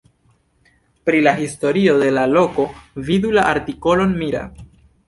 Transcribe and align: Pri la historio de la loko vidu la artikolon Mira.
Pri 1.09 1.19
la 1.27 1.33
historio 1.41 1.93
de 2.05 2.09
la 2.17 2.25
loko 2.33 2.67
vidu 3.11 3.39
la 3.39 3.47
artikolon 3.53 4.23
Mira. 4.25 4.45